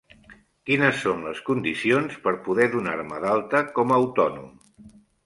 Quines 0.69 1.01
són 1.01 1.19
les 1.25 1.41
condicions 1.49 2.15
per 2.23 2.33
poder 2.47 2.67
donar-me 2.77 3.21
d'alta 3.27 3.63
com 3.77 3.95
a 3.95 4.01
autònom? 4.05 4.49